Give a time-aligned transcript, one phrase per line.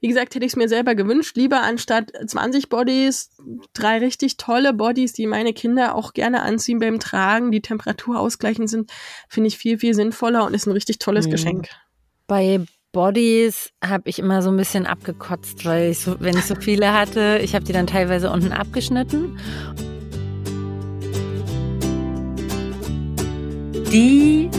[0.00, 3.30] Wie gesagt, hätte ich es mir selber gewünscht, lieber anstatt 20 Bodies,
[3.72, 8.68] drei richtig tolle Bodies, die meine Kinder auch gerne anziehen beim Tragen, die Temperatur ausgleichend
[8.68, 8.92] sind,
[9.28, 11.30] finde ich viel, viel sinnvoller und ist ein richtig tolles mhm.
[11.30, 11.68] Geschenk.
[12.26, 12.60] Bei
[12.92, 16.92] Bodies habe ich immer so ein bisschen abgekotzt, weil ich so, wenn ich so viele
[16.92, 19.38] hatte, ich habe die dann teilweise unten abgeschnitten.
[23.92, 24.50] Die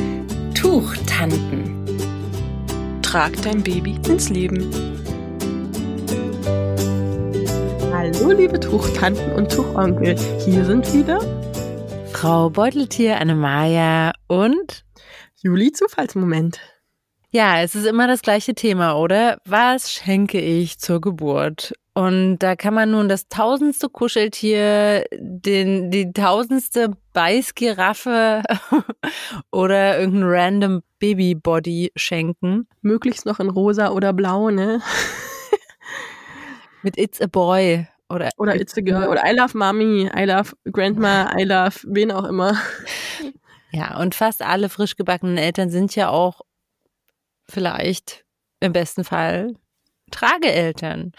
[0.54, 1.76] Tuchtanten.
[3.02, 4.97] Trag dein Baby ins Leben.
[8.08, 10.18] Hallo, liebe Tuchtanten und Tuchonkel.
[10.40, 11.20] Hier sind wieder
[12.14, 14.86] Frau Beuteltier, Annemaja und
[15.36, 16.58] Juli Zufallsmoment.
[17.32, 19.40] Ja, es ist immer das gleiche Thema, oder?
[19.44, 21.74] Was schenke ich zur Geburt?
[21.96, 28.42] Und da kann man nun das tausendste Kuscheltier, den, die tausendste Beißgiraffe
[29.52, 32.70] oder irgendein random Babybody schenken.
[32.82, 34.82] Möglichst noch in rosa oder blau, ne?
[36.84, 37.86] Mit It's a Boy.
[38.10, 39.08] Oder, oder It's a Girl.
[39.10, 42.56] Oder I love Mommy, I love Grandma, I love wen auch immer.
[43.72, 46.42] Ja, und fast alle frisch gebackenen Eltern sind ja auch
[47.50, 48.26] vielleicht
[48.62, 49.54] im besten Fall
[50.10, 51.12] Trageeltern.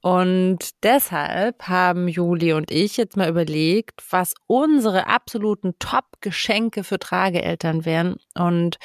[0.00, 7.84] Und deshalb haben Juli und ich jetzt mal überlegt, was unsere absoluten Top-Geschenke für Trageeltern
[7.84, 8.16] wären.
[8.34, 8.76] Und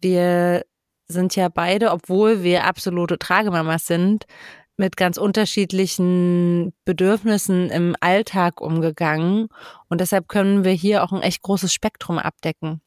[0.00, 0.64] wir
[1.08, 4.26] sind ja beide, obwohl wir absolute Tragemamas sind,
[4.76, 9.48] mit ganz unterschiedlichen Bedürfnissen im Alltag umgegangen.
[9.88, 12.80] Und deshalb können wir hier auch ein echt großes Spektrum abdecken.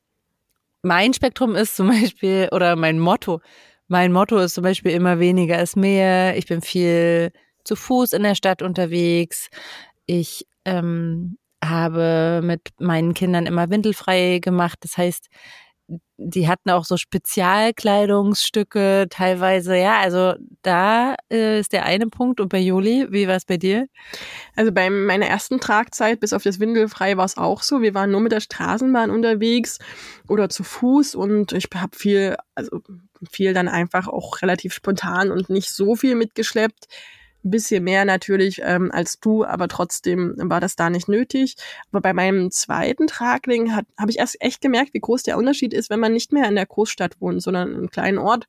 [0.81, 3.41] Mein Spektrum ist zum Beispiel, oder mein Motto,
[3.87, 6.37] mein Motto ist zum Beispiel immer weniger ist mehr.
[6.37, 7.31] Ich bin viel
[7.63, 9.49] zu Fuß in der Stadt unterwegs.
[10.05, 14.79] Ich ähm, habe mit meinen Kindern immer windelfrei gemacht.
[14.81, 15.27] Das heißt,
[16.17, 19.77] die hatten auch so Spezialkleidungsstücke teilweise.
[19.77, 22.41] Ja, also da äh, ist der eine Punkt.
[22.41, 23.87] Und bei Juli, wie war es bei dir?
[24.55, 27.81] Also bei meiner ersten Tragzeit, bis auf das Windelfrei, war es auch so.
[27.81, 29.77] Wir waren nur mit der Straßenbahn unterwegs
[30.27, 32.81] oder zu Fuß und ich habe viel, also
[33.29, 36.87] viel dann einfach auch relativ spontan und nicht so viel mitgeschleppt
[37.49, 41.55] bisschen mehr natürlich ähm, als du, aber trotzdem war das da nicht nötig.
[41.91, 45.89] Aber bei meinem zweiten Tragling habe ich erst echt gemerkt, wie groß der Unterschied ist,
[45.89, 48.47] wenn man nicht mehr in der Großstadt wohnt, sondern in einem kleinen Ort.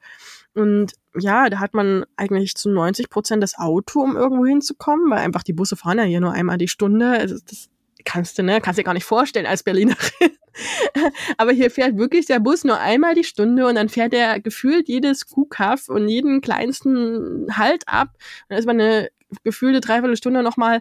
[0.54, 5.18] Und ja, da hat man eigentlich zu 90 Prozent das Auto, um irgendwo hinzukommen, weil
[5.18, 7.10] einfach die Busse fahren ja hier nur einmal die Stunde.
[7.10, 7.68] Also das
[8.04, 10.37] kannst du, ne, kannst dir gar nicht vorstellen als Berlinerin.
[11.36, 14.88] Aber hier fährt wirklich der Bus nur einmal die Stunde und dann fährt er gefühlt
[14.88, 18.10] jedes Kuhkaff und jeden kleinsten Halt ab.
[18.14, 19.10] Und dann ist man eine
[19.44, 20.80] gefühlte Dreiviertelstunde nochmal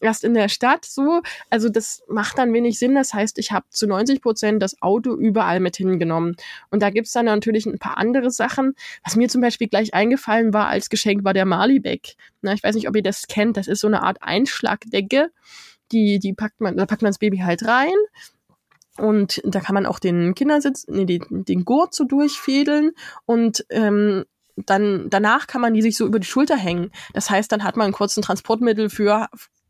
[0.00, 1.22] erst in der Stadt so.
[1.50, 2.94] Also das macht dann wenig Sinn.
[2.94, 6.36] Das heißt, ich habe zu 90 Prozent das Auto überall mit hingenommen.
[6.70, 8.74] Und da gibt's dann natürlich ein paar andere Sachen.
[9.04, 12.14] Was mir zum Beispiel gleich eingefallen war als Geschenk, war der Malibeck.
[12.42, 13.56] Na, ich weiß nicht, ob ihr das kennt.
[13.56, 15.30] Das ist so eine Art Einschlagdecke.
[15.92, 17.94] Die, die packt man, da packt man das Baby halt rein
[18.98, 22.92] und da kann man auch den Kindersitz, nee, den, den Gurt so durchfädeln
[23.26, 24.24] und ähm,
[24.56, 26.90] dann danach kann man die sich so über die Schulter hängen.
[27.14, 29.28] Das heißt, dann hat man einen kurzen Transportmittel für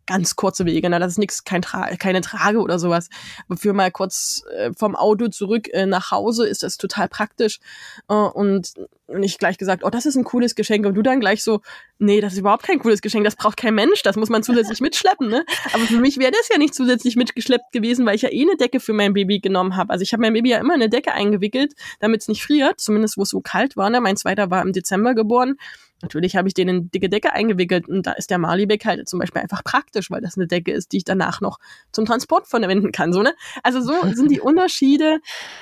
[0.08, 0.90] ganz kurze Wege.
[0.90, 0.98] Ne?
[0.98, 3.08] Das ist nichts, kein Tra keine Trage oder sowas.
[3.48, 7.60] Aber für mal kurz äh, vom Auto zurück äh, nach Hause ist das total praktisch.
[8.08, 8.72] Äh, und
[9.06, 10.86] nicht gleich gesagt, oh, das ist ein cooles Geschenk.
[10.86, 11.60] Und du dann gleich so,
[11.98, 14.80] nee, das ist überhaupt kein cooles Geschenk, das braucht kein Mensch, das muss man zusätzlich
[14.80, 15.28] mitschleppen.
[15.28, 15.44] Ne?
[15.72, 18.56] Aber für mich wäre das ja nicht zusätzlich mitgeschleppt gewesen, weil ich ja eh eine
[18.56, 19.92] Decke für mein Baby genommen habe.
[19.92, 23.16] Also ich habe mein Baby ja immer eine Decke eingewickelt, damit es nicht friert, zumindest
[23.16, 23.90] wo es so kalt war.
[23.90, 24.00] Ne?
[24.00, 25.56] Mein zweiter war im Dezember geboren.
[26.00, 29.18] Natürlich habe ich den in dicke Decke eingewickelt und da ist der Malibeck halt zum
[29.18, 31.58] Beispiel einfach praktisch, weil das eine Decke ist, die ich danach noch
[31.92, 33.12] zum Transport verwenden kann.
[33.12, 33.34] So, ne?
[33.62, 35.18] Also so sind die Unterschiede,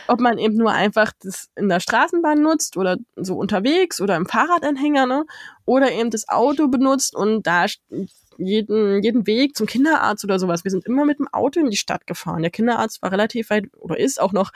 [0.09, 4.27] ob man eben nur einfach das in der Straßenbahn nutzt oder so unterwegs oder im
[4.27, 5.25] Fahrradanhänger, ne?
[5.65, 7.67] Oder eben das Auto benutzt und da
[8.39, 10.65] jeden, jeden Weg zum Kinderarzt oder sowas.
[10.65, 12.43] Wir sind immer mit dem Auto in die Stadt gefahren.
[12.43, 14.53] Der Kinderarzt war relativ weit oder ist auch noch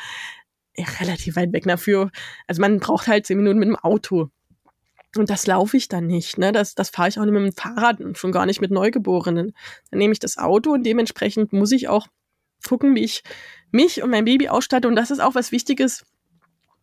[0.77, 2.11] ja, relativ weit weg dafür.
[2.47, 4.31] Also man braucht halt zehn Minuten mit dem Auto.
[5.16, 6.38] Und das laufe ich dann nicht.
[6.38, 6.53] Ne?
[6.53, 9.55] Das, das fahre ich auch nicht mit dem Fahrrad und schon gar nicht mit Neugeborenen.
[9.90, 12.06] Dann nehme ich das Auto und dementsprechend muss ich auch
[12.67, 13.23] gucken, wie ich
[13.73, 14.87] mich und mein Baby ausstatte.
[14.87, 16.05] Und das ist auch was Wichtiges,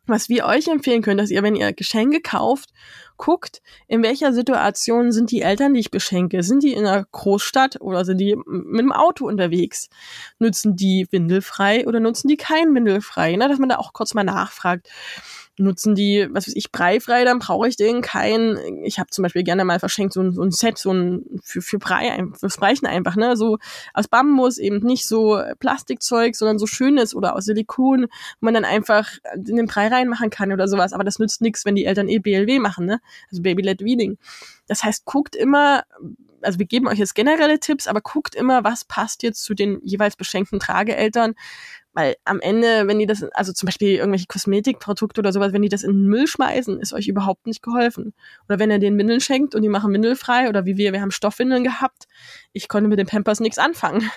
[0.07, 2.71] was wir euch empfehlen können, dass ihr, wenn ihr Geschenke kauft,
[3.17, 6.43] guckt, in welcher Situation sind die Eltern, die ich beschenke.
[6.43, 9.89] Sind die in einer Großstadt oder sind die mit dem Auto unterwegs?
[10.39, 13.35] Nutzen die windelfrei oder nutzen die kein windelfrei?
[13.35, 13.49] Ne?
[13.49, 14.89] Dass man da auch kurz mal nachfragt.
[15.57, 18.57] Nutzen die, was weiß ich, breifrei, dann brauche ich den kein.
[18.83, 21.61] Ich habe zum Beispiel gerne mal verschenkt so ein, so ein Set, so ein für,
[21.61, 23.35] für Brei, fürs Breichen einfach, ne?
[23.35, 23.57] So
[23.93, 28.07] aus Bambus, eben nicht so Plastikzeug, sondern so schönes oder aus Silikon,
[28.39, 30.93] wo man dann einfach in den Brei reinmachen kann oder sowas.
[30.93, 32.99] Aber das nützt nichts, wenn die Eltern eh BLW machen, ne?
[33.31, 34.17] Also Baby-led Weaning.
[34.67, 35.83] Das heißt, guckt immer,
[36.41, 39.79] also wir geben euch jetzt generelle Tipps, aber guckt immer, was passt jetzt zu den
[39.83, 41.33] jeweils beschenkten Trageeltern.
[41.97, 45.67] Weil am Ende, wenn die das, also zum Beispiel irgendwelche Kosmetikprodukte oder sowas, wenn die
[45.67, 48.13] das in den Müll schmeißen, ist euch überhaupt nicht geholfen.
[48.47, 51.09] Oder wenn er den Windeln schenkt und die machen windelfrei oder wie wir, wir haben
[51.09, 52.03] Stoffwindeln gehabt.
[52.53, 54.07] Ich konnte mit den Pampers nichts anfangen.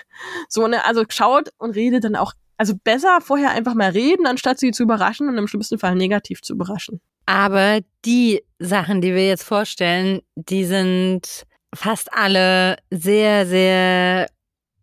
[0.47, 4.59] So, ne, also schaut und redet dann auch, also besser vorher einfach mal reden, anstatt
[4.59, 7.01] sie zu überraschen und im schlimmsten Fall negativ zu überraschen.
[7.25, 14.27] Aber die Sachen, die wir jetzt vorstellen, die sind fast alle sehr, sehr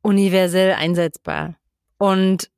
[0.02, 1.54] universell einsetzbar.
[1.98, 2.50] Und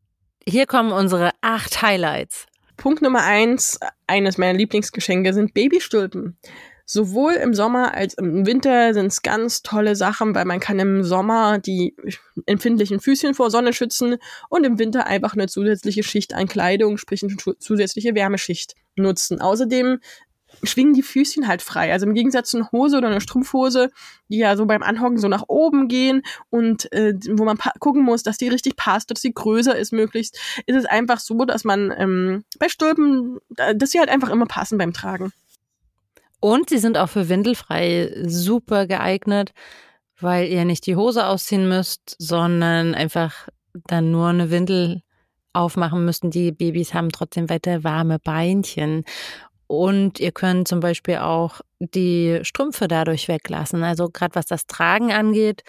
[0.47, 2.47] hier kommen unsere acht Highlights.
[2.77, 6.39] Punkt Nummer eins, eines meiner Lieblingsgeschenke sind Babystulpen.
[6.87, 11.05] Sowohl im Sommer als im Winter sind es ganz tolle Sachen, weil man kann im
[11.05, 11.95] Sommer die
[12.47, 14.17] empfindlichen Füßchen vor Sonne schützen
[14.49, 19.41] und im Winter einfach eine zusätzliche Schicht an Kleidung, sprich eine zusätzliche Wärmeschicht nutzen.
[19.41, 20.01] Außerdem
[20.63, 21.93] schwingen die Füßchen halt frei.
[21.93, 23.91] Also im Gegensatz zu einer Hose oder einer Strumpfhose,
[24.29, 28.23] die ja so beim Anhocken so nach oben gehen und äh, wo man gucken muss,
[28.23, 31.93] dass die richtig passt, dass sie größer ist möglichst, ist es einfach so, dass man
[31.97, 33.39] ähm, bei Stülpen,
[33.75, 35.33] dass sie halt einfach immer passen beim Tragen.
[36.41, 39.53] Und sie sind auch für Windelfrei super geeignet,
[40.19, 43.49] weil ihr nicht die Hose ausziehen müsst, sondern einfach
[43.87, 45.03] dann nur eine Windel
[45.53, 46.31] aufmachen müssen.
[46.31, 49.05] Die Babys haben trotzdem weiter warme Beinchen.
[49.71, 53.85] Und ihr könnt zum Beispiel auch die Strümpfe dadurch weglassen.
[53.85, 55.63] Also gerade was das Tragen angeht,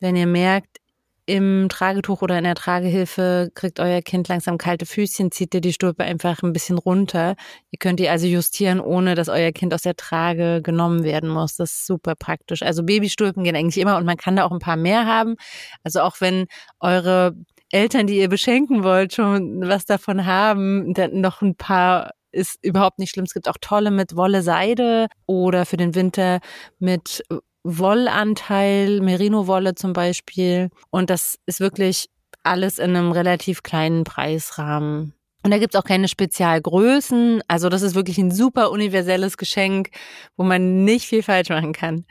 [0.00, 0.78] wenn ihr merkt,
[1.26, 5.72] im Tragetuch oder in der Tragehilfe kriegt euer Kind langsam kalte Füßchen, zieht ihr die
[5.72, 7.36] Stulpe einfach ein bisschen runter.
[7.70, 11.54] Ihr könnt die also justieren, ohne dass euer Kind aus der Trage genommen werden muss.
[11.54, 12.62] Das ist super praktisch.
[12.62, 15.36] Also Babystulpen gehen eigentlich immer und man kann da auch ein paar mehr haben.
[15.84, 16.46] Also auch wenn
[16.80, 17.36] eure
[17.70, 22.98] Eltern, die ihr beschenken wollt, schon was davon haben, dann noch ein paar ist überhaupt
[22.98, 23.24] nicht schlimm.
[23.24, 26.40] Es gibt auch tolle mit Wolle Seide oder für den Winter
[26.78, 27.22] mit
[27.64, 30.70] Wollanteil, Merino-Wolle zum Beispiel.
[30.90, 32.08] Und das ist wirklich
[32.44, 35.14] alles in einem relativ kleinen Preisrahmen.
[35.42, 37.42] Und da gibt's auch keine Spezialgrößen.
[37.48, 39.90] Also das ist wirklich ein super universelles Geschenk,
[40.36, 42.04] wo man nicht viel falsch machen kann.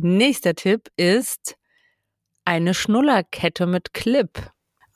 [0.00, 1.56] Nächster Tipp ist
[2.44, 4.30] eine Schnullerkette mit Clip.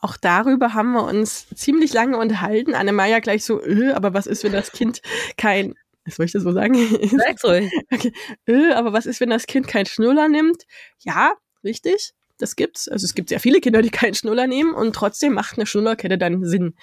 [0.01, 2.75] Auch darüber haben wir uns ziemlich lange unterhalten.
[2.75, 5.03] Annemaya gleich so, öh, aber was ist, wenn das Kind
[5.37, 5.75] kein,
[6.05, 6.75] was soll ich das so sagen?
[7.17, 7.71] Sag's ruhig.
[7.93, 8.13] Okay.
[8.49, 10.65] Öh, aber was ist, wenn das Kind kein Schnuller nimmt?
[11.01, 12.13] Ja, richtig.
[12.39, 12.89] Das gibt's.
[12.89, 16.17] Also es gibt sehr viele Kinder, die keinen Schnuller nehmen und trotzdem macht eine Schnullerkette
[16.17, 16.75] dann Sinn.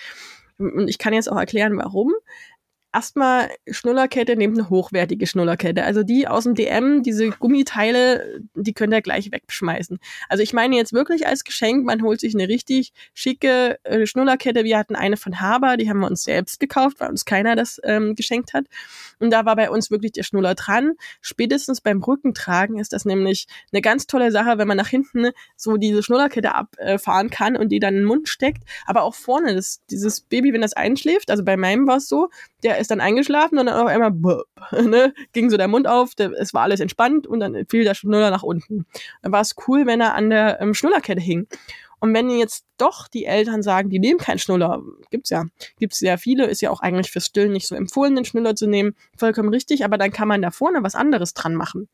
[0.59, 2.13] Und ich kann jetzt auch erklären, warum
[2.93, 5.83] erstmal Schnullerkette nehmt eine hochwertige Schnullerkette.
[5.83, 9.99] Also die aus dem DM, diese Gummiteile, die könnt ihr gleich wegschmeißen.
[10.29, 14.63] Also ich meine jetzt wirklich als Geschenk, man holt sich eine richtig schicke äh, Schnullerkette.
[14.63, 17.79] Wir hatten eine von Haber, die haben wir uns selbst gekauft, weil uns keiner das
[17.83, 18.65] ähm, geschenkt hat.
[19.19, 20.93] Und da war bei uns wirklich der Schnuller dran.
[21.21, 25.77] Spätestens beim Rückentragen ist das nämlich eine ganz tolle Sache, wenn man nach hinten so
[25.77, 28.63] diese Schnullerkette abfahren kann und die dann in den Mund steckt.
[28.85, 32.29] Aber auch vorne, das, dieses Baby, wenn das einschläft, also bei meinem war es so,
[32.63, 36.15] der ist dann eingeschlafen und dann auf einmal bup, ne, ging so der Mund auf,
[36.15, 38.85] der, es war alles entspannt und dann fiel der Schnuller nach unten.
[39.21, 41.47] Dann war es cool, wenn er an der ähm, Schnullerkette hing.
[41.99, 45.45] Und wenn jetzt doch die Eltern sagen, die nehmen keinen Schnuller, gibt's ja,
[45.79, 48.67] gibt's sehr viele, ist ja auch eigentlich fürs Stillen nicht so empfohlen, den Schnuller zu
[48.67, 51.89] nehmen, vollkommen richtig, aber dann kann man da vorne was anderes dran machen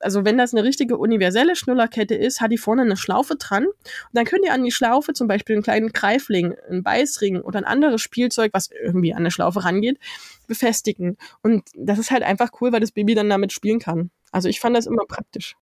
[0.00, 3.66] also wenn das eine richtige universelle Schnullerkette ist, hat die vorne eine Schlaufe dran.
[3.66, 3.76] Und
[4.12, 7.64] dann könnt ihr an die Schlaufe zum Beispiel einen kleinen Greifling, einen Beißring oder ein
[7.64, 9.98] anderes Spielzeug, was irgendwie an eine Schlaufe rangeht,
[10.46, 11.16] befestigen.
[11.42, 14.10] Und das ist halt einfach cool, weil das Baby dann damit spielen kann.
[14.32, 15.56] Also ich fand das immer praktisch.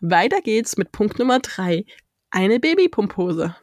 [0.00, 1.84] Weiter geht's mit Punkt Nummer drei.
[2.30, 3.56] Eine Babypumphose.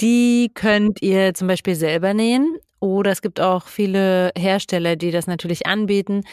[0.00, 2.58] Die könnt ihr zum Beispiel selber nähen.
[2.78, 6.24] Oder es gibt auch viele Hersteller, die das natürlich anbieten.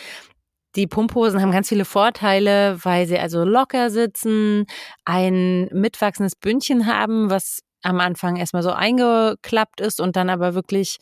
[0.76, 4.66] Die Pumphosen haben ganz viele Vorteile, weil sie also locker sitzen,
[5.06, 10.98] ein mitwachsendes Bündchen haben, was am Anfang erstmal so eingeklappt ist und dann aber wirklich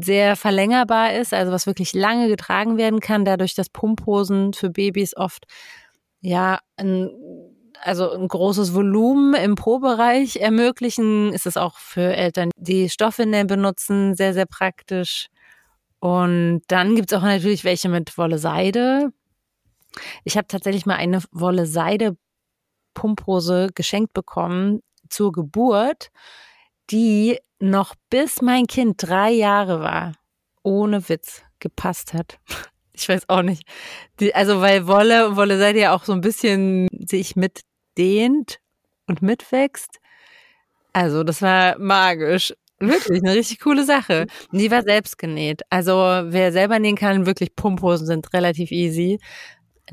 [0.00, 5.16] sehr verlängerbar ist, also was wirklich lange getragen werden kann, dadurch, dass Pumphosen für Babys
[5.16, 5.44] oft
[6.20, 7.10] ja ein,
[7.82, 14.14] also ein großes Volumen im Po-Bereich ermöglichen, ist es auch für Eltern, die Stoffwindeln benutzen,
[14.14, 15.28] sehr, sehr praktisch.
[16.04, 19.10] Und dann gibt's auch natürlich welche mit Wolle Seide.
[20.22, 22.18] Ich habe tatsächlich mal eine Wolle Seide
[22.92, 26.10] Pumphose geschenkt bekommen zur Geburt,
[26.90, 30.12] die noch bis mein Kind drei Jahre war,
[30.62, 32.38] ohne Witz, gepasst hat.
[32.96, 33.66] Ich weiß auch nicht.
[34.20, 38.60] Die, also weil Wolle, Wolle seid ihr auch so ein bisschen sich mitdehnt
[39.08, 39.98] und mitwächst.
[40.92, 42.54] Also das war magisch.
[42.88, 44.26] Wirklich, eine richtig coole Sache.
[44.52, 45.62] Die war selbst genäht.
[45.70, 49.18] Also wer selber nähen kann, wirklich Pumphosen sind relativ easy.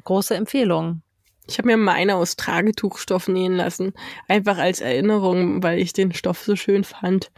[0.03, 1.01] Große Empfehlung.
[1.47, 3.93] Ich habe mir meine aus Tragetuchstoff nähen lassen.
[4.27, 7.31] Einfach als Erinnerung, weil ich den Stoff so schön fand.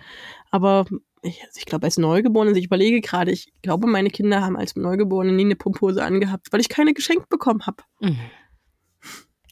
[0.51, 0.86] Aber
[1.24, 4.75] ich, also ich glaube, als Neugeborene, ich überlege gerade, ich glaube, meine Kinder haben als
[4.75, 7.83] Neugeborene nie eine Pumphose angehabt, weil ich keine geschenkt bekommen habe.
[8.01, 8.19] Mhm.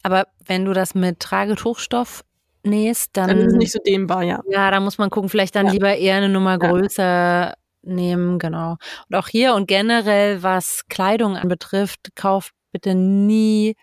[0.02, 2.24] Aber wenn du das mit Tragetuchstoff
[2.64, 4.40] nähst, dann, dann ist es nicht so dehnbar, ja.
[4.48, 5.72] Ja, da muss man gucken, vielleicht dann ja.
[5.72, 7.54] lieber eher eine Nummer größer ja.
[7.82, 8.76] nehmen, genau.
[9.08, 13.74] Und auch hier und generell, was Kleidung anbetrifft, kauft bitte nie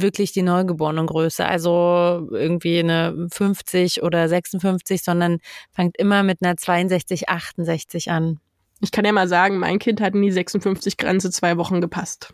[0.00, 5.38] wirklich die Neugeborenengröße, also irgendwie eine 50 oder 56, sondern
[5.72, 8.38] fangt immer mit einer 62, 68 an.
[8.80, 12.32] Ich kann ja mal sagen, mein Kind hat in die 56 Grenze zwei Wochen gepasst.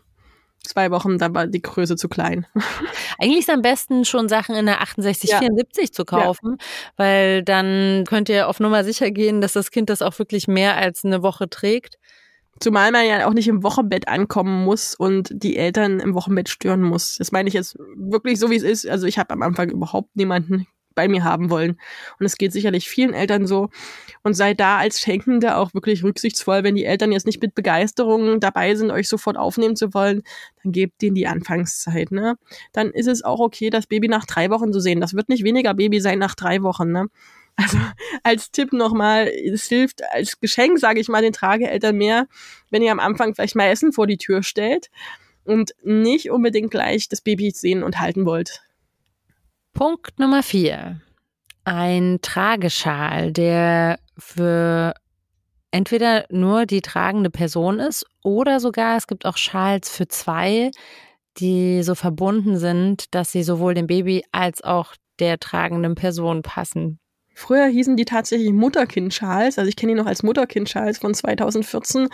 [0.65, 2.45] Zwei Wochen, da war die Größe zu klein.
[3.19, 5.39] Eigentlich ist am besten schon Sachen in der 68, ja.
[5.39, 6.65] 74 zu kaufen, ja.
[6.97, 10.75] weil dann könnt ihr auf Nummer sicher gehen, dass das Kind das auch wirklich mehr
[10.75, 11.97] als eine Woche trägt.
[12.59, 16.81] Zumal man ja auch nicht im Wochenbett ankommen muss und die Eltern im Wochenbett stören
[16.81, 17.17] muss.
[17.17, 18.87] Das meine ich jetzt wirklich so, wie es ist.
[18.87, 21.77] Also ich habe am Anfang überhaupt niemanden bei mir haben wollen.
[22.19, 23.69] Und es geht sicherlich vielen Eltern so.
[24.23, 26.63] Und seid da als Schenkende auch wirklich rücksichtsvoll.
[26.63, 30.23] Wenn die Eltern jetzt nicht mit Begeisterung dabei sind, euch sofort aufnehmen zu wollen,
[30.63, 32.11] dann gebt denen die Anfangszeit.
[32.11, 32.37] Ne?
[32.73, 35.01] Dann ist es auch okay, das Baby nach drei Wochen zu sehen.
[35.01, 36.91] Das wird nicht weniger Baby sein nach drei Wochen.
[36.91, 37.07] Ne?
[37.57, 37.77] Also
[38.23, 42.27] als Tipp nochmal, es hilft als Geschenk, sage ich mal, den Trageeltern mehr,
[42.69, 44.89] wenn ihr am Anfang vielleicht mal Essen vor die Tür stellt
[45.45, 48.64] und nicht unbedingt gleich das Baby sehen und halten wollt.
[49.75, 51.01] Punkt Nummer vier.
[51.65, 54.93] Ein Trageschal, der für
[55.69, 60.71] entweder nur die tragende Person ist oder sogar es gibt auch Schals für zwei,
[61.39, 67.01] die so verbunden sind, dass sie sowohl dem Baby als auch der tragenden Person passen.
[67.35, 69.59] Früher hießen die tatsächlich Mutterkind-Schals.
[69.59, 72.07] Also ich kenne die noch als Mutterkind-Schals von 2014.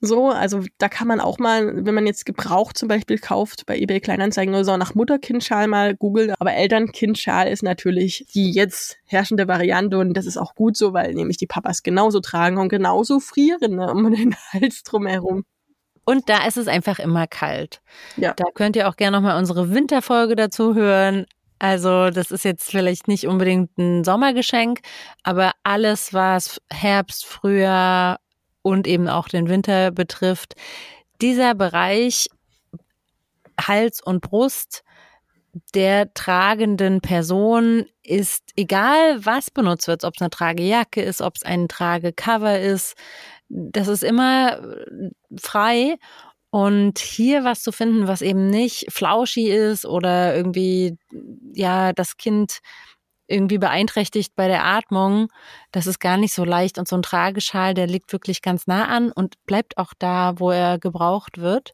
[0.00, 3.76] So, also da kann man auch mal, wenn man jetzt gebraucht zum Beispiel kauft bei
[3.76, 6.32] eBay Kleinanzeigen oder so, nach Mutterkind-Schal mal googeln.
[6.38, 11.14] Aber Elternkind-Schal ist natürlich die jetzt herrschende Variante und das ist auch gut so, weil
[11.14, 15.44] nämlich die Papas genauso tragen und genauso frieren ne, um den Hals drumherum.
[16.04, 17.82] Und da ist es einfach immer kalt.
[18.16, 18.34] Ja.
[18.34, 21.26] Da könnt ihr auch gerne nochmal unsere Winterfolge dazu hören.
[21.60, 24.80] Also das ist jetzt vielleicht nicht unbedingt ein Sommergeschenk,
[25.22, 28.18] aber alles, was Herbst, Frühjahr
[28.62, 30.54] und eben auch den Winter betrifft,
[31.20, 32.28] dieser Bereich
[33.60, 34.82] Hals und Brust
[35.74, 41.42] der tragenden Person ist egal, was benutzt wird, ob es eine Tragejacke ist, ob es
[41.42, 42.94] ein Tragecover ist,
[43.50, 44.60] das ist immer
[45.36, 45.96] frei
[46.50, 50.98] und hier was zu finden, was eben nicht flauschi ist oder irgendwie,
[51.54, 52.58] ja, das Kind
[53.28, 55.28] irgendwie beeinträchtigt bei der Atmung,
[55.70, 56.78] das ist gar nicht so leicht.
[56.78, 60.50] Und so ein Trageschal, der liegt wirklich ganz nah an und bleibt auch da, wo
[60.50, 61.72] er gebraucht wird.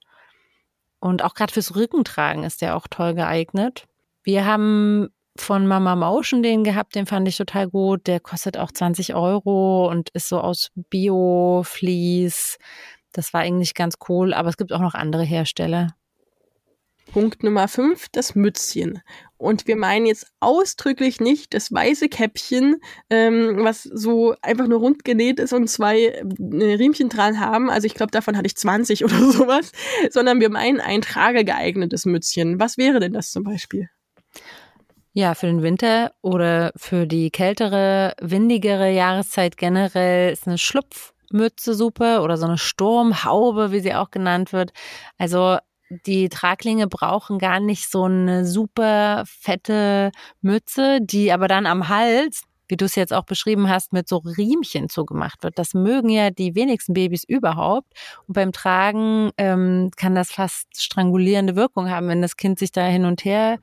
[1.00, 3.86] Und auch gerade fürs Rückentragen ist der auch toll geeignet.
[4.22, 8.06] Wir haben von Mama Motion den gehabt, den fand ich total gut.
[8.06, 12.58] Der kostet auch 20 Euro und ist so aus Bio-Vlies.
[13.16, 15.96] Das war eigentlich ganz cool, aber es gibt auch noch andere Hersteller.
[17.10, 19.00] Punkt Nummer 5, das Mützchen.
[19.38, 22.76] Und wir meinen jetzt ausdrücklich nicht das weiße Käppchen,
[23.08, 27.70] ähm, was so einfach nur rund genäht ist und zwei äh, Riemchen dran haben.
[27.70, 29.72] Also ich glaube, davon hatte ich 20 oder sowas.
[30.10, 32.60] Sondern wir meinen ein tragegeeignetes Mützchen.
[32.60, 33.88] Was wäre denn das zum Beispiel?
[35.14, 41.74] Ja, für den Winter oder für die kältere, windigere Jahreszeit generell ist eine Schlupf Mütze
[41.74, 44.72] super oder so eine Sturmhaube, wie sie auch genannt wird.
[45.18, 51.88] Also die Traglinge brauchen gar nicht so eine super fette Mütze, die aber dann am
[51.88, 55.58] Hals, wie du es jetzt auch beschrieben hast, mit so Riemchen zugemacht wird.
[55.58, 57.92] Das mögen ja die wenigsten Babys überhaupt.
[58.26, 62.84] Und beim Tragen ähm, kann das fast strangulierende Wirkung haben, wenn das Kind sich da
[62.86, 63.58] hin und her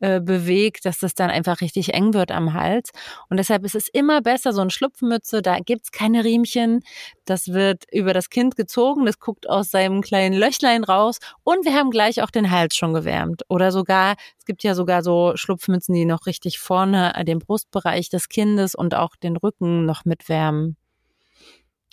[0.00, 2.90] äh, bewegt, dass das dann einfach richtig eng wird am Hals.
[3.28, 6.80] Und deshalb ist es immer besser, so eine Schlupfmütze, da gibt's keine Riemchen.
[7.26, 11.74] Das wird über das Kind gezogen, das guckt aus seinem kleinen Löchlein raus und wir
[11.74, 13.42] haben gleich auch den Hals schon gewärmt.
[13.48, 18.28] Oder sogar, es gibt ja sogar so Schlupfmützen, die noch richtig vorne den Brustbereich des
[18.28, 20.76] Kindes und auch den Rücken noch mitwärmen.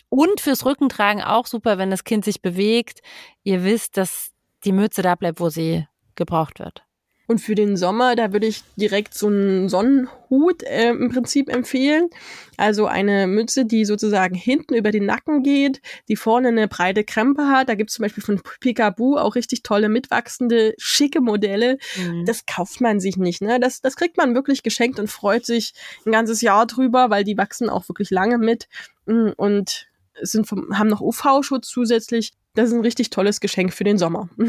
[0.09, 3.01] Und fürs Rückentragen auch super, wenn das Kind sich bewegt.
[3.43, 4.31] Ihr wisst, dass
[4.63, 5.85] die Mütze da bleibt, wo sie
[6.15, 6.86] gebraucht wird.
[7.27, 12.09] Und für den Sommer, da würde ich direkt so einen Sonnenhut äh, im Prinzip empfehlen.
[12.55, 17.47] Also eine Mütze, die sozusagen hinten über den Nacken geht, die vorne eine breite Krempe
[17.47, 17.67] hat.
[17.67, 21.77] Da gibt es zum Beispiel von Picaboo auch richtig tolle, mitwachsende, schicke Modelle.
[21.97, 22.23] Mhm.
[22.25, 23.41] Das kauft man sich nicht.
[23.41, 23.59] Ne?
[23.59, 25.73] Das, das kriegt man wirklich geschenkt und freut sich
[26.05, 28.69] ein ganzes Jahr drüber, weil die wachsen auch wirklich lange mit
[29.05, 29.87] mm, und
[30.21, 32.31] sind vom, haben noch UV-Schutz zusätzlich.
[32.55, 34.29] Das ist ein richtig tolles Geschenk für den Sommer.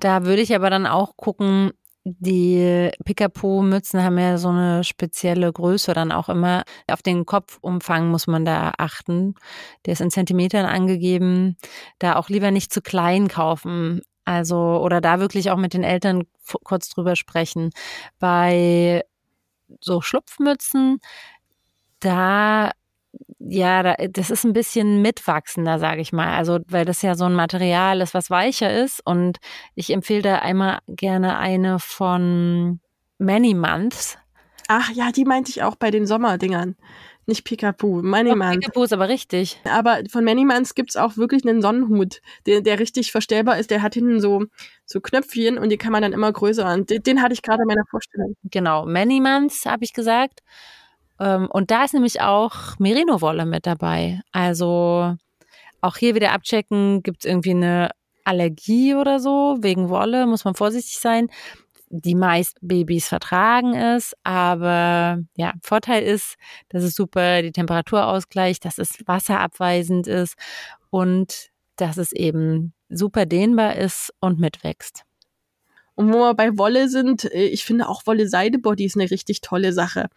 [0.00, 1.72] Da würde ich aber dann auch gucken,
[2.18, 6.64] die Picapo-Mützen haben ja so eine spezielle Größe dann auch immer.
[6.90, 9.34] Auf den Kopfumfang muss man da achten.
[9.86, 11.56] Der ist in Zentimetern angegeben.
[11.98, 14.00] Da auch lieber nicht zu klein kaufen.
[14.24, 16.24] Also, oder da wirklich auch mit den Eltern
[16.64, 17.70] kurz drüber sprechen.
[18.18, 19.04] Bei
[19.80, 20.98] so Schlupfmützen,
[22.00, 22.70] da
[23.38, 26.36] ja, da, das ist ein bisschen mitwachsender, sage ich mal.
[26.36, 29.00] Also, weil das ja so ein Material ist, was weicher ist.
[29.04, 29.38] Und
[29.74, 32.80] ich empfehle da einmal gerne eine von
[33.18, 34.18] Many Months.
[34.68, 36.76] Ach ja, die meinte ich auch bei den Sommerdingern.
[37.28, 38.58] Nicht Picapoo, Many Months.
[38.58, 39.60] Picapoo ist aber richtig.
[39.64, 43.70] Aber von Many Months gibt's auch wirklich einen Sonnenhut, der, der richtig verstellbar ist.
[43.70, 44.44] Der hat hinten so,
[44.86, 46.72] so Knöpfchen und die kann man dann immer größer.
[46.72, 48.34] Und den, den hatte ich gerade in meiner Vorstellung.
[48.44, 50.40] Genau, Many Months habe ich gesagt.
[51.20, 54.20] Ähm, und da ist nämlich auch Merino-Wolle mit dabei.
[54.32, 55.16] Also
[55.80, 57.90] auch hier wieder abchecken, gibt es irgendwie eine
[58.24, 61.28] Allergie oder so wegen Wolle, muss man vorsichtig sein.
[61.90, 66.34] Die meisten Babys vertragen es, aber ja, Vorteil ist,
[66.68, 70.34] dass es super die Temperatur ausgleicht, dass es wasserabweisend ist
[70.90, 75.04] und dass es eben super dehnbar ist und mitwächst.
[75.94, 79.72] Und wo wir bei Wolle sind, äh, ich finde auch Wolle-Seide-Body ist eine richtig tolle
[79.72, 80.08] Sache.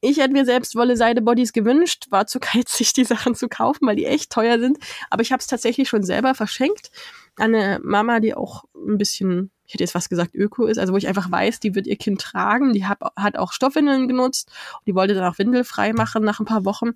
[0.00, 4.06] Ich hätte mir selbst Wolle-Seide-Bodies gewünscht, war zu geizig, die Sachen zu kaufen, weil die
[4.06, 4.78] echt teuer sind.
[5.10, 6.90] Aber ich habe es tatsächlich schon selber verschenkt
[7.36, 10.94] an eine Mama, die auch ein bisschen ich hätte jetzt was gesagt, Öko ist, also
[10.94, 14.50] wo ich einfach weiß, die wird ihr Kind tragen, die hat, hat auch Stoffwindeln genutzt,
[14.86, 16.92] die wollte dann auch windelfrei machen nach ein paar Wochen.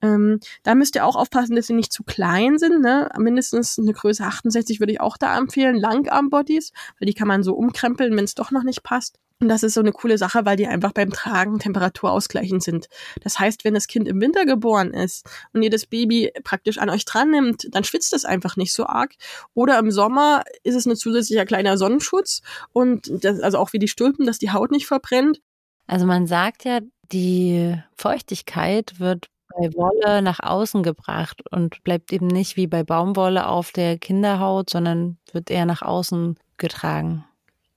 [0.00, 3.10] Ähm, da müsst ihr auch aufpassen, dass sie nicht zu klein sind, ne?
[3.18, 7.52] mindestens eine Größe 68 würde ich auch da empfehlen, Langarm-Bodies, weil die kann man so
[7.52, 9.18] umkrempeln, wenn es doch noch nicht passt.
[9.40, 12.86] Und das ist so eine coole Sache, weil die einfach beim Tragen temperaturausgleichend sind.
[13.22, 16.88] Das heißt, wenn das Kind im Winter geboren ist und ihr das Baby praktisch an
[16.88, 19.14] euch dran nimmt, dann schwitzt es einfach nicht so arg.
[19.52, 23.88] Oder im Sommer ist es ein zusätzlicher kleiner Sonnenschutz und das, also auch wie die
[23.88, 25.40] Stulpen, dass die Haut nicht verbrennt.
[25.86, 26.80] Also man sagt ja,
[27.12, 33.46] die Feuchtigkeit wird bei Wolle nach außen gebracht und bleibt eben nicht wie bei Baumwolle
[33.46, 37.24] auf der Kinderhaut, sondern wird eher nach außen getragen.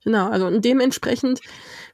[0.08, 1.38] Genau, also und dementsprechend,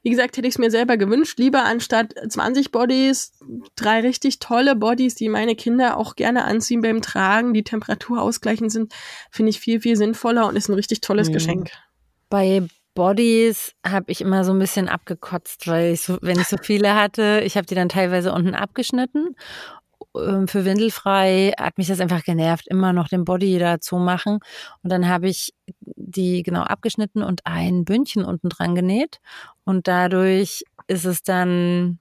[0.01, 3.33] wie gesagt, hätte ich es mir selber gewünscht, lieber anstatt 20 Bodies,
[3.75, 8.71] drei richtig tolle Bodies, die meine Kinder auch gerne anziehen beim Tragen, die Temperatur ausgleichend
[8.71, 8.93] sind,
[9.31, 11.33] finde ich viel, viel sinnvoller und ist ein richtig tolles mhm.
[11.33, 11.71] Geschenk.
[12.29, 16.55] Bei Bodies habe ich immer so ein bisschen abgekotzt, weil ich so, wenn ich so
[16.55, 19.35] viele hatte, ich habe die dann teilweise unten abgeschnitten
[20.47, 24.39] für Windelfrei hat mich das einfach genervt, immer noch den Body dazu machen.
[24.83, 29.19] Und dann habe ich die genau abgeschnitten und ein Bündchen unten dran genäht.
[29.63, 31.99] Und dadurch ist es dann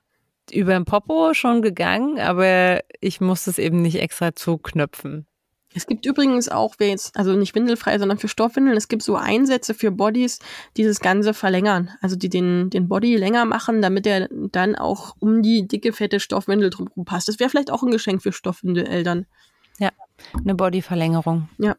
[0.51, 5.27] über den Popo schon gegangen, aber ich musste es eben nicht extra zuknöpfen.
[5.75, 9.17] Es gibt übrigens auch, wer jetzt, also nicht windelfrei, sondern für Stoffwindeln, es gibt so
[9.17, 10.39] Einsätze für Bodies,
[10.77, 11.91] die das Ganze verlängern.
[12.01, 16.21] Also die den, den Body länger machen, damit er dann auch um die dicke, fette
[16.21, 17.29] Stoffwindel drumherum passt.
[17.29, 19.27] Das wäre vielleicht auch ein Geschenk für Stoffwindeleltern.
[19.79, 19.91] Ja,
[20.39, 21.49] eine Bodyverlängerung.
[21.59, 21.77] Ja.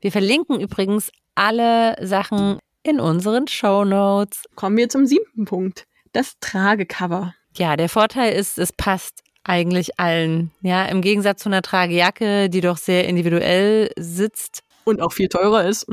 [0.00, 4.44] Wir verlinken übrigens alle Sachen in unseren Show Notes.
[4.54, 5.86] Kommen wir zum siebten Punkt.
[6.12, 7.34] Das Tragecover.
[7.56, 10.50] Ja, der Vorteil ist, es passt eigentlich allen.
[10.60, 14.62] Ja, im Gegensatz zu einer Tragejacke, die doch sehr individuell sitzt.
[14.84, 15.86] Und auch viel teurer ist.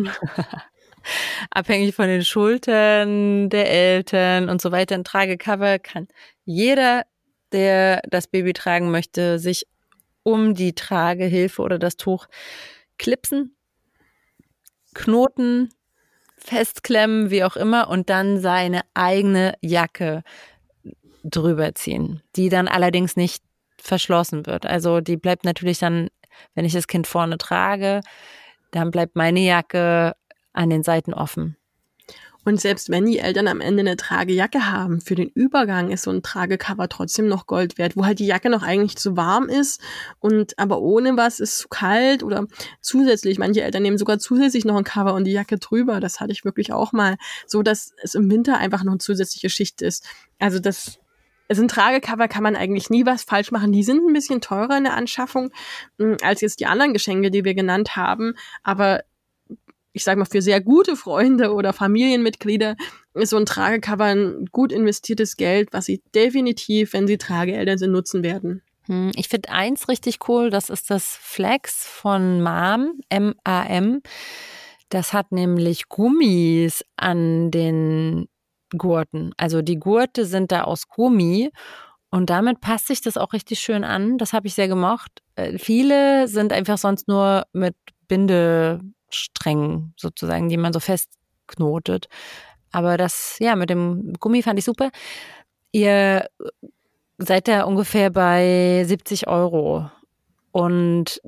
[1.52, 4.96] Abhängig von den Schultern der Eltern und so weiter.
[4.96, 6.08] Ein Tragecover kann
[6.44, 7.06] jeder,
[7.52, 9.68] der das Baby tragen möchte, sich
[10.24, 12.28] um die Tragehilfe oder das Tuch
[12.98, 13.56] klipsen,
[14.94, 15.70] knoten,
[16.38, 20.24] festklemmen, wie auch immer, und dann seine eigene Jacke
[21.24, 23.45] drüber ziehen, die dann allerdings nicht
[23.86, 24.66] verschlossen wird.
[24.66, 26.10] Also die bleibt natürlich dann,
[26.54, 28.02] wenn ich das Kind vorne trage,
[28.72, 30.16] dann bleibt meine Jacke
[30.54, 31.56] an den Seiten offen.
[32.46, 36.12] Und selbst wenn die Eltern am Ende eine Tragejacke haben, für den Übergang ist so
[36.12, 39.82] ein Tragecover trotzdem noch Gold wert, wo halt die Jacke noch eigentlich zu warm ist
[40.20, 42.46] und aber ohne was ist zu kalt oder
[42.82, 43.40] zusätzlich.
[43.40, 46.00] Manche Eltern nehmen sogar zusätzlich noch ein Cover und die Jacke drüber.
[46.00, 47.18] Das hatte ich wirklich auch mal,
[47.48, 50.08] so dass es im Winter einfach noch eine zusätzliche Schicht ist.
[50.38, 51.00] Also das
[51.48, 53.72] also ein Tragecover kann man eigentlich nie was falsch machen.
[53.72, 55.52] Die sind ein bisschen teurer in der Anschaffung
[56.00, 58.34] hm, als jetzt die anderen Geschenke, die wir genannt haben.
[58.64, 59.02] Aber
[59.94, 62.76] ich sage mal, für sehr gute Freunde oder Familienmitglieder
[63.14, 67.92] ist so ein Tragecover ein gut investiertes Geld, was sie definitiv, wenn sie Trageeltern sind,
[67.92, 68.62] nutzen werden.
[68.88, 74.02] Hm, ich finde eins richtig cool, das ist das Flex von MAM, M-A-M.
[74.90, 78.28] Das hat nämlich Gummis an den
[78.72, 79.32] Gurten.
[79.38, 81.52] Also die Gurte sind da aus Gummi
[82.10, 84.18] und damit passt sich das auch richtig schön an.
[84.18, 85.22] Das habe ich sehr gemocht.
[85.36, 87.76] Äh, viele sind einfach sonst nur mit
[88.08, 92.08] Bindesträngen sozusagen, die man so festknotet.
[92.72, 94.92] Aber das, ja, mit dem Gummi fand ich super.
[95.72, 96.28] Ihr
[97.18, 99.90] seid da ungefähr bei 70 Euro.
[100.52, 101.22] Und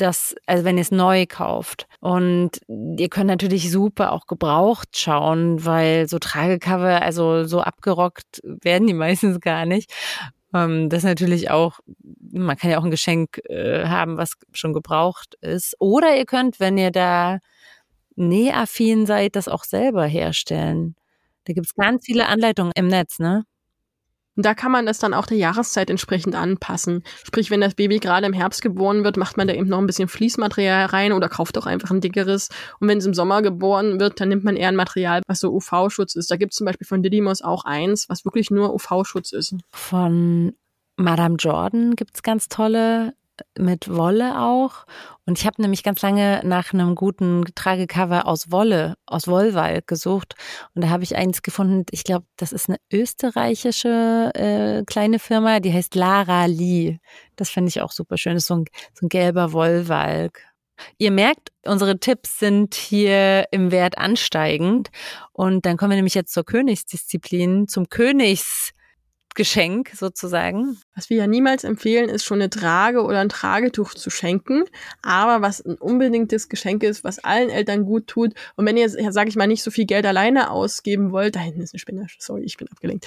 [0.00, 1.86] das, also wenn ihr es neu kauft.
[2.00, 8.86] Und ihr könnt natürlich super auch gebraucht schauen, weil so Tragecover, also so abgerockt werden
[8.86, 9.92] die meistens gar nicht.
[10.54, 11.80] Ähm, das natürlich auch,
[12.32, 15.76] man kann ja auch ein Geschenk äh, haben, was schon gebraucht ist.
[15.78, 17.38] Oder ihr könnt, wenn ihr da
[18.16, 20.96] nähaffin seid, das auch selber herstellen.
[21.44, 23.44] Da gibt's ganz viele Anleitungen im Netz, ne?
[24.38, 27.02] Und da kann man das dann auch der Jahreszeit entsprechend anpassen.
[27.24, 29.86] Sprich, wenn das Baby gerade im Herbst geboren wird, macht man da eben noch ein
[29.86, 32.48] bisschen Fließmaterial rein oder kauft auch einfach ein dickeres.
[32.78, 35.52] Und wenn es im Sommer geboren wird, dann nimmt man eher ein Material, was so
[35.52, 36.30] UV-Schutz ist.
[36.30, 39.56] Da gibt es zum Beispiel von Didymos auch eins, was wirklich nur UV-Schutz ist.
[39.72, 40.54] Von
[40.94, 43.14] Madame Jordan gibt's ganz tolle
[43.58, 44.84] mit Wolle auch.
[45.26, 50.34] Und ich habe nämlich ganz lange nach einem guten Tragecover aus Wolle, aus Wollwald gesucht.
[50.74, 55.60] Und da habe ich eins gefunden, ich glaube, das ist eine österreichische äh, kleine Firma,
[55.60, 56.98] die heißt Lara Lee.
[57.36, 58.34] Das finde ich auch super schön.
[58.34, 60.42] Das ist so ein, so ein gelber Wollwalk.
[60.96, 64.90] Ihr merkt, unsere Tipps sind hier im Wert ansteigend.
[65.32, 68.72] Und dann kommen wir nämlich jetzt zur Königsdisziplin, zum Königs
[69.38, 70.78] Geschenk sozusagen.
[70.96, 74.64] Was wir ja niemals empfehlen, ist schon eine Trage oder ein Tragetuch zu schenken.
[75.00, 78.34] Aber was ein unbedingtes Geschenk ist, was allen Eltern gut tut.
[78.56, 81.60] Und wenn ihr, sage ich mal, nicht so viel Geld alleine ausgeben wollt, da hinten
[81.60, 83.06] ist eine Spinne, sorry, ich bin abgelenkt.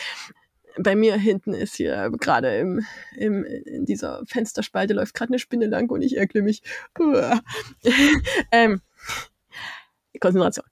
[0.78, 2.86] Bei mir hinten ist hier gerade im,
[3.18, 6.64] im, in dieser Fensterspalte läuft gerade eine Spinne lang und ich erkle mich.
[8.54, 8.80] ähm,
[10.18, 10.66] Konzentration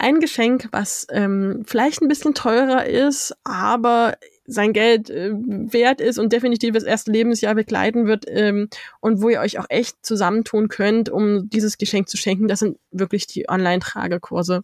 [0.00, 4.14] ein Geschenk, was ähm, vielleicht ein bisschen teurer ist, aber
[4.50, 8.68] sein Geld äh, wert ist und definitiv das erste Lebensjahr begleiten wird ähm,
[9.00, 12.78] und wo ihr euch auch echt zusammentun könnt, um dieses Geschenk zu schenken, das sind
[12.90, 14.62] wirklich die Online-Tragekurse.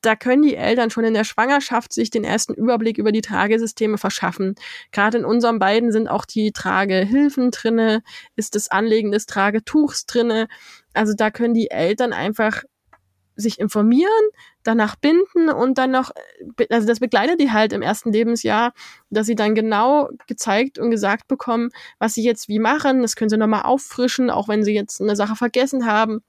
[0.00, 3.98] Da können die Eltern schon in der Schwangerschaft sich den ersten Überblick über die Tragesysteme
[3.98, 4.56] verschaffen.
[4.90, 8.02] Gerade in unseren beiden sind auch die Tragehilfen drinne,
[8.34, 10.48] ist das Anlegen des Tragetuchs drinne.
[10.92, 12.64] Also da können die Eltern einfach
[13.40, 14.10] sich informieren,
[14.62, 16.10] danach binden und dann noch,
[16.70, 18.72] also das begleitet die halt im ersten Lebensjahr,
[19.10, 23.02] dass sie dann genau gezeigt und gesagt bekommen, was sie jetzt wie machen.
[23.02, 26.22] Das können sie nochmal auffrischen, auch wenn sie jetzt eine Sache vergessen haben.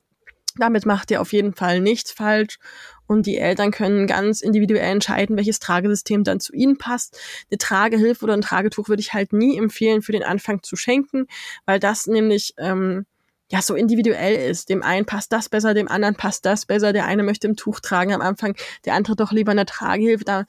[0.58, 2.60] Damit macht ihr auf jeden Fall nichts falsch.
[3.08, 7.20] Und die Eltern können ganz individuell entscheiden, welches Tragesystem dann zu ihnen passt.
[7.50, 11.28] Eine Tragehilfe oder ein Tragetuch würde ich halt nie empfehlen, für den Anfang zu schenken,
[11.66, 13.06] weil das nämlich ähm,
[13.52, 14.70] ja so individuell ist.
[14.70, 16.94] Dem einen passt das besser, dem anderen passt das besser.
[16.94, 20.24] Der eine möchte im Tuch tragen am Anfang, der andere doch lieber eine Tragehilfe.
[20.24, 20.46] Da,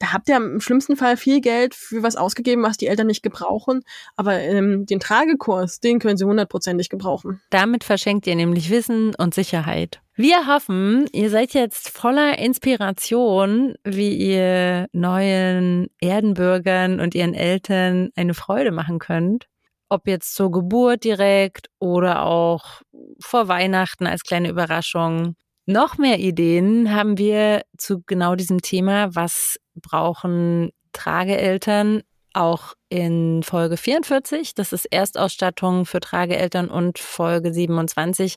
[0.00, 3.22] da habt ihr im schlimmsten Fall viel Geld für was ausgegeben, was die Eltern nicht
[3.22, 3.82] gebrauchen.
[4.16, 7.40] Aber ähm, den Tragekurs, den können sie hundertprozentig gebrauchen.
[7.50, 10.00] Damit verschenkt ihr nämlich Wissen und Sicherheit.
[10.16, 18.34] Wir hoffen, ihr seid jetzt voller Inspiration, wie ihr neuen Erdenbürgern und ihren Eltern eine
[18.34, 19.49] Freude machen könnt
[19.90, 22.80] ob jetzt zur Geburt direkt oder auch
[23.20, 25.36] vor Weihnachten als kleine Überraschung.
[25.66, 29.14] Noch mehr Ideen haben wir zu genau diesem Thema.
[29.14, 32.02] Was brauchen Trageeltern?
[32.32, 38.36] Auch in Folge 44, das ist Erstausstattung für Trageeltern und Folge 27,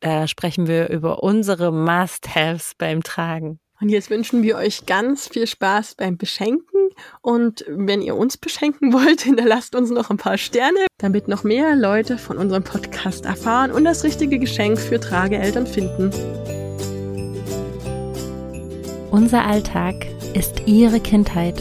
[0.00, 3.60] da sprechen wir über unsere Must-Haves beim Tragen.
[3.80, 6.90] Und jetzt wünschen wir euch ganz viel Spaß beim Beschenken.
[7.22, 11.74] Und wenn ihr uns beschenken wollt, hinterlasst uns noch ein paar Sterne, damit noch mehr
[11.76, 16.10] Leute von unserem Podcast erfahren und das richtige Geschenk für Trageeltern finden.
[19.10, 21.60] Unser Alltag ist ihre Kindheit.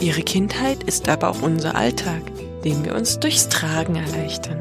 [0.00, 2.22] Ihre Kindheit ist aber auch unser Alltag,
[2.64, 4.60] den wir uns durchs Tragen erleichtern.